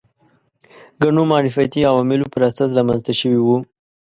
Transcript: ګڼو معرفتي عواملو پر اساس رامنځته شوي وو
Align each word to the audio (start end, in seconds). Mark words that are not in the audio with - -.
ګڼو 1.01 1.23
معرفتي 1.31 1.81
عواملو 1.91 2.31
پر 2.33 2.41
اساس 2.49 2.69
رامنځته 2.77 3.13
شوي 3.19 3.39
وو 3.41 3.57